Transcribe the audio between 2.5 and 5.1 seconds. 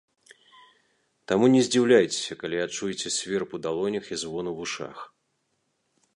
адчуеце сверб у далонях і звон у вушах.